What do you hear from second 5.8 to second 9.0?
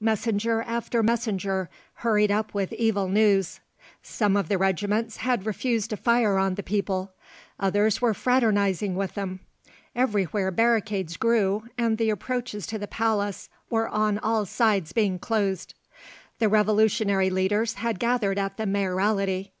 to fire on the people; others were fraternising